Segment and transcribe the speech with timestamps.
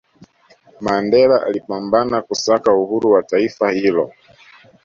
[0.81, 4.13] mandela alipambana kusaka uhuru wa taifa hilo